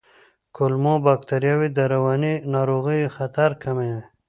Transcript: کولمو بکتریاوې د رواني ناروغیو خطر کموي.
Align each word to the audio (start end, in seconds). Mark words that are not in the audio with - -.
کولمو 0.55 0.95
بکتریاوې 1.05 1.69
د 1.73 1.79
رواني 1.93 2.33
ناروغیو 2.53 3.13
خطر 3.17 3.49
کموي. 3.63 3.99